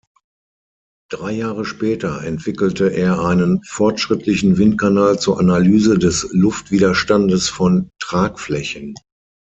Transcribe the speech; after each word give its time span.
Drei 1.11 1.31
Jahre 1.33 1.63
später 1.63 2.23
entwickelte 2.23 2.87
er 2.91 3.19
einen 3.23 3.63
fortschrittlichen 3.65 4.57
Windkanal 4.57 5.19
zur 5.19 5.37
Analyse 5.39 5.99
des 5.99 6.27
Luftwiderstandes 6.31 7.49
von 7.49 7.91
Tragflächen. 8.01 8.95